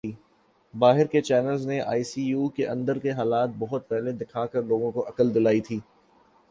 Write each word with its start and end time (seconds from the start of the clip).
باہر 0.73 1.05
کے 1.05 1.21
چینلز 1.21 1.65
نے 1.67 1.79
آئی 1.81 2.03
سی 2.03 2.21
یو 2.23 2.47
کے 2.55 2.67
اندر 2.67 2.99
کے 2.99 3.11
حالات 3.11 3.49
بہت 3.59 3.87
پہلے 3.89 4.11
دکھا 4.21 4.45
کر 4.45 4.63
لوگوں 4.63 4.91
کو 4.91 5.07
عقل 5.09 5.33
دلائی 5.35 5.61
تھی 5.61 5.79